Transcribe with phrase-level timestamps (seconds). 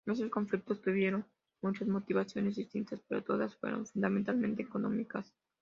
[0.07, 1.27] Estos conflictos tuvieron
[1.61, 5.31] muchas motivaciones distintas, pero todas fueron fundamentalmente económicas.